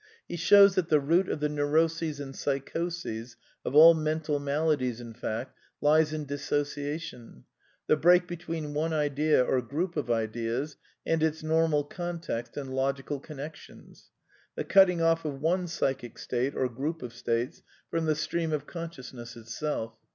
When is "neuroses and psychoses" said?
1.47-3.37